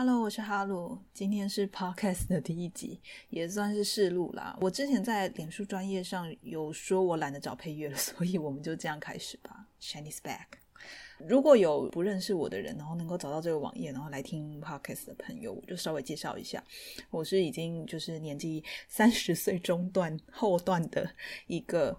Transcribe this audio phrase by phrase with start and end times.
[0.00, 3.00] Hello，我是哈鲁，今天是 Podcast 的第一集，
[3.30, 4.56] 也算是试录啦。
[4.60, 9.66] 我之前在脸书专业上有说我懒得找配乐了， 所以我们就这样开始吧。
[9.80, 10.46] Chinese back。
[11.26, 16.62] 如果有不认识我的人，然后能够找到这个网页，然后来听 Podcast 的朋友，我就稍微介绍一下，
[17.10, 21.10] 我是已经就是年纪三十岁中段后段的
[21.48, 21.98] 一个。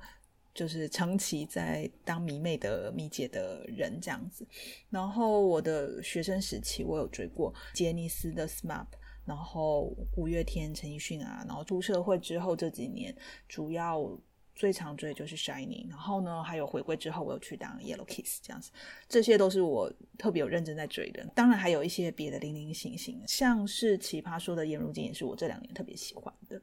[0.53, 4.45] 就是长期在当迷妹的迷姐的人这样子，
[4.89, 8.87] 然后我的学生时期我有追过杰尼斯的 SMAP，
[9.25, 13.15] 然后五月天陈奕迅啊，然后出社会之后这几年
[13.47, 14.19] 主要
[14.55, 18.71] 最常追就是 Shining，然后呢还有回归之后我有去当 Yellow Kiss 这样子，
[19.07, 21.25] 这些都是我特别有认真在追的。
[21.33, 26.61] 当然还有一些别的零零星星，像是奇葩说的颜如晶也是我这两年特别喜欢的。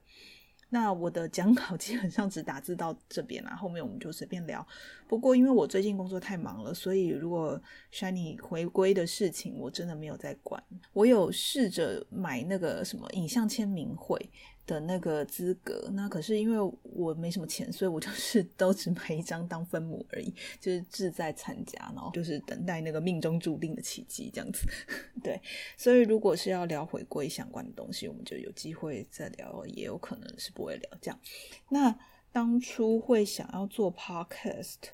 [0.68, 4.66] 那我的讲稿基本上只打字到这边啦，后面我们就随便聊。
[5.06, 7.60] 不过因为我最近工作太忙了，所以如果
[7.92, 10.62] Shiny 回归的事情，我真的没有在管。
[10.92, 14.30] 我有试着买那个什么影像签名会。
[14.66, 24.66] 的那个资格，那可是因为我没什么钱，所以我就是 都只买一张当分母而已，就是志在参加，然后就是等待那个命中注定的奇迹这样子。
[25.22, 25.40] 对，
[25.76, 31.20] 所以如果是要聊回归相关的东西，我们就有机会再聊，也有可能是不会聊这样。
[31.68, 31.96] 那
[32.32, 34.90] 当初会想要做 podcast，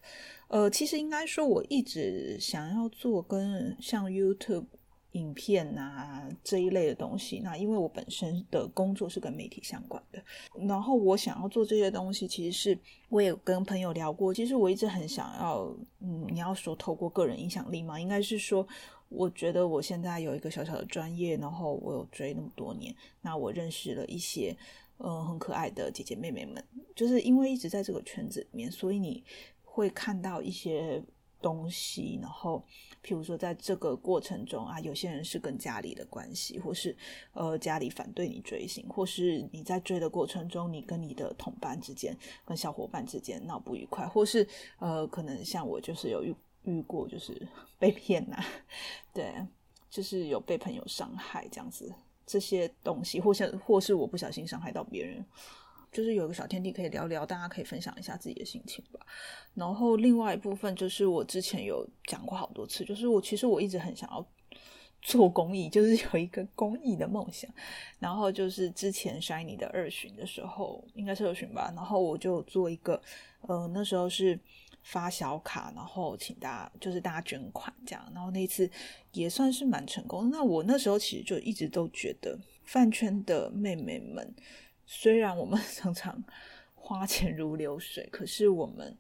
[0.48, 4.67] 呃，其实应该说我一直想要做跟像 YouTube。
[5.13, 10.23] 影片啊这一类的东西，那因为我本身的工作是跟媒体相关的，
[10.67, 15.65] 然后我想要做这些东西，其实是我也跟朋友聊过，其实我一直很想要，
[16.01, 18.67] 嗯，你要说透过个人影响力嘛，应该是说，
[19.11, 24.57] 我觉得我现在有一个小小的专业，然后我有追那么多年，那我认识了一些，
[24.99, 26.65] 嗯，很可爱的姐姐妹妹们，
[26.97, 29.23] 就是因为一直在这个圈子里面，所以你
[29.63, 31.03] 会看到一些。
[31.43, 32.65] 东西，然后，
[33.05, 36.97] 譬如说，在这个过程中啊，有些人是跟家里的关系，或是
[37.33, 44.47] 呃家里反对你追星，或是你在追的过程中，你跟你的同伴之间、跟小伙伴之间闹不愉快，或是
[44.78, 47.47] 呃，可能像我就是有遇遇过，就是
[47.78, 48.37] 被骗呐，
[49.12, 49.34] 对，
[49.91, 51.93] 就是有被朋友伤害这样子，
[52.25, 55.25] 这些东西，或像或是我不小心伤害到别人。
[55.92, 58.98] 就是有个小天地可以聊聊，大家可以分享一下自己的心情吧。
[59.54, 64.26] 然后另外一部分就是我之前有讲过好多次，就是我其实我一直很想要
[65.03, 67.50] 做公益，就是有一个公益的梦想。
[67.98, 71.70] 然后就是之前 Shiny 的二巡的时候，应该是二巡吧。
[71.76, 72.98] 然后我就做一个，
[73.42, 74.41] 呃，那时候是
[74.82, 78.10] 发小卡，然后请大家就是大家捐款这样。
[78.14, 78.70] 然后那次
[79.12, 80.30] 也算是蛮成功。
[80.30, 84.34] 那我那时候其实就一直都觉得饭圈的妹妹们。
[84.87, 86.22] 虽然我们 常常
[86.75, 88.97] 花钱如流水，可是我们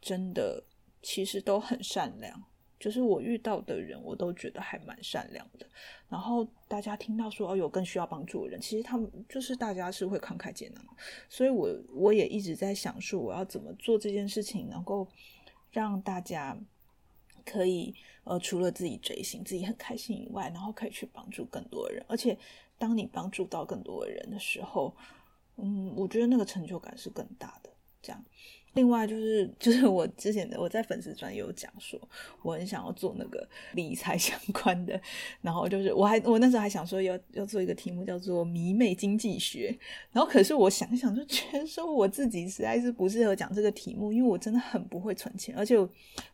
[0.00, 0.64] 真的
[1.02, 2.42] 其实都很善良。
[2.76, 5.66] 就是我遇到的人，我都觉得还蛮善良的。
[6.06, 10.84] 然后大家听到说哦有更需要帮助的人，其实他们就是大家是会慷慨解囊。
[11.30, 15.08] 所以我我也一直在想说，我要怎么做这件事情，能够
[15.70, 16.58] 让大家
[17.46, 17.94] 可以
[18.24, 22.04] 呃除了自己追星自己很开心以外，然后可以去帮助更多人。
[22.06, 22.36] 而且
[22.76, 24.94] 当你帮助到更多的人的时候，
[25.56, 27.70] 嗯，我觉得那个成就感是更大的，
[28.02, 28.24] 这样。
[28.74, 31.98] 另外就是，就是我之前的我在粉丝专有讲说，
[32.42, 35.00] 我很想要做那个理财相关的，
[35.40, 39.72] 然后就是我还我那时候还想说要要做一个题目叫做迷妹经济学，
[40.10, 45.76] 然后可是我想想就觉得说我自己实在是不适合讲这个题目，因为我真的很不会存钱，而且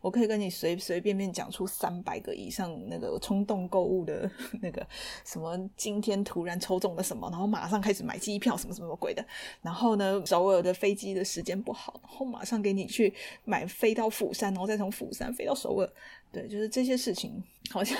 [0.01, 4.27] 我可以跟你随随便便讲出三百个以上那个冲动购物的
[4.63, 4.83] 那个
[5.23, 9.23] 什么今天突然抽中了什么，然后马上开始买机票什么什么鬼的，
[9.61, 12.30] 然后呢首尔的飞机的时间不好，然后。
[12.31, 15.93] 马上给你去买飞到釜山，然后再从釜山飞到首尔。
[16.31, 17.97] 对，就是这些事情，好像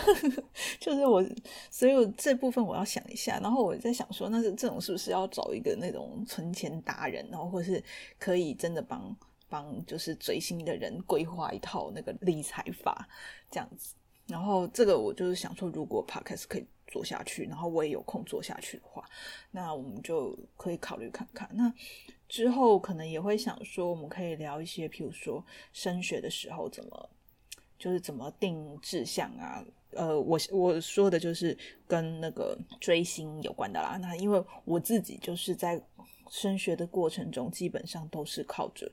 [0.80, 1.22] 就是我，
[1.69, 3.38] 所以我这部分我要想一下。
[3.41, 7.84] 然后我在想说，那是这种是不是要找一个那种存钱达人，然后或是
[8.18, 9.14] 可以真的帮
[9.50, 13.06] 帮就是追星的人规划一套那个理财法
[13.50, 13.94] 这样子。
[14.28, 19.03] 然后这个我就是想说，如果 Podcast 可以做下去，然后我也有空做下去的话，
[19.52, 21.50] 那我们就可以考虑看看。
[21.52, 21.73] 那
[22.31, 27.09] 之后可能也会想说，我们可以聊一些，譬如说升学的时候怎么，
[27.78, 29.61] 就是怎么定志向啊。
[29.91, 33.97] 呃，我我说的就是跟那个追星有关的啦。
[34.01, 35.83] 那因为我自己就是在
[36.29, 38.89] 升学的过程中，基本上都是靠着。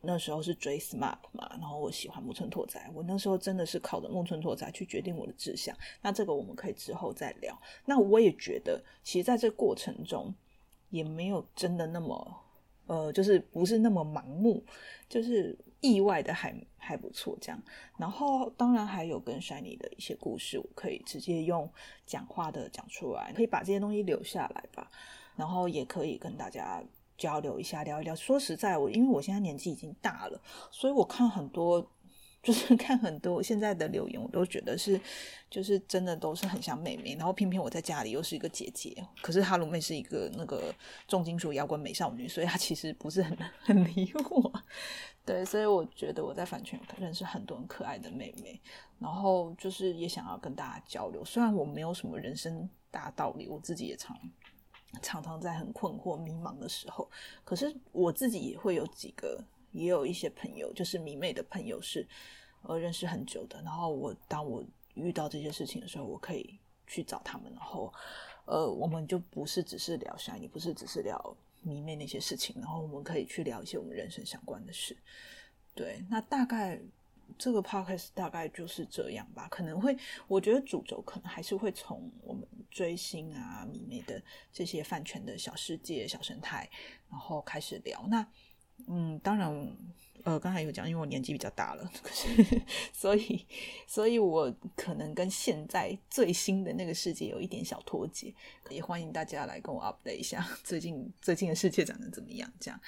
[0.00, 5.76] 那时候是追 SMAP 嘛，然后我喜欢木村拓哉，我那时候真的是靠着木村拓哉去决定我的志向。
[6.00, 7.60] 那这个我们可以之后再聊。
[7.84, 10.34] 那我也觉得，其实在这过程中
[10.88, 12.47] 也没有真的那么，
[12.88, 14.64] 呃，就是不是那么盲目。
[15.08, 17.62] 就是意外的还还不错，这样。
[17.96, 21.72] 然后当然还有跟 Shiny 的一些故事，我可以直接用
[22.04, 24.90] 讲话的讲出来，可以把这些东西留下来吧。
[25.34, 26.82] 然后也可以跟大家
[27.16, 28.14] 交流一下，聊一聊。
[28.14, 30.38] 说实在，我因为我现在年纪已经大了，
[30.70, 31.90] 所以我看很多。
[32.40, 34.98] 就是看很多现在的留言，我都觉得是，
[35.50, 37.14] 就是真的都是很像妹妹。
[37.16, 40.72] 然后偏偏我在家里又是一个姐姐，可是哈鲁妹是一个那个
[41.08, 44.52] 重金属摇滚美少女，所以她其实不是很很理我。
[45.26, 48.58] 对，所以我觉得我在反圈认识很多很可爱的妹妹，
[48.98, 51.24] 然后就是也想要跟大家交流。
[51.24, 54.16] 虽然我没有什么人生大道理，我自己也常
[55.02, 57.10] 常常在很困惑迷茫的时候，
[57.44, 59.44] 可是我自己也会有几个。
[59.72, 62.06] 也有一些朋友，就是迷妹的朋友，是
[62.62, 63.60] 呃认识很久的。
[63.62, 67.52] 然后我当我遇到这些事情的时候，我可以去找他们。
[67.52, 67.92] 然后
[68.46, 72.56] 呃，我们就不是只是聊山，也不是只是聊迷妹那些事情。
[72.60, 74.96] 然后我们可以去聊一些我们人生相关的事。
[75.74, 76.80] 对，那大概
[77.38, 79.46] 这个 podcast 大概就是这样吧。
[79.48, 84.20] 可能会，我觉得主轴可能还是会从我们追星啊、迷妹的
[84.52, 86.68] 这些饭圈的小世界、小生态，
[87.08, 88.04] 然后开始聊。
[88.08, 88.26] 那
[88.86, 89.76] 嗯，当然，
[90.22, 93.46] 呃，刚才有讲，因为我年纪比较大了，可是所以，
[93.86, 98.32] 所以我可能跟现在最新的那个世界有一点小脱节，
[98.70, 102.80] 也欢迎大家来跟我 update 一下 最近最近的世界长得怎么样，这样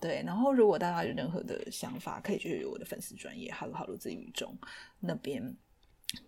[0.00, 0.22] 对。
[0.24, 4.56] 然后，如果大家有任何的想法，可以去我的粉丝专业 “hello hello 自语中”
[5.00, 5.56] 那边，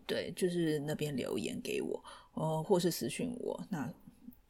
[0.06, 2.02] 对，就是那边留言给我，
[2.34, 3.92] 呃，或是私讯我，那。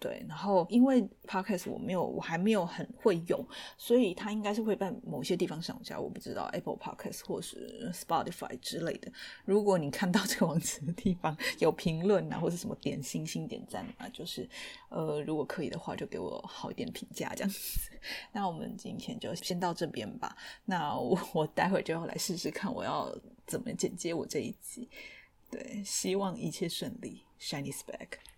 [0.02, 3.46] 对，然后因为 podcast 我没有，我还没有很会用，
[3.78, 9.12] 所以它应该是会在某些地方上架，我不知道 Apple Podcast 或是 Spotify 之类的。
[9.44, 14.48] 如果你看到这个网址的地方有评论啊，或者什么点星星点赞啊，就是
[14.88, 17.88] 呃，如果可以的话，就给我好一点评价这样子。
[18.34, 20.36] 那我们今天就先到这边吧。
[20.64, 23.16] 那我我待会就要来试试看，我要
[23.46, 24.88] 怎么剪接我这一集。
[25.48, 27.22] 对，希望一切顺利。
[27.38, 28.31] Shiny back。